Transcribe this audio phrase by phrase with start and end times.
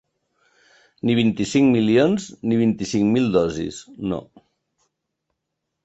[1.09, 3.81] Ni vint-i-cinc milions ni vint-i-cinc mil dosis,
[4.15, 4.23] no.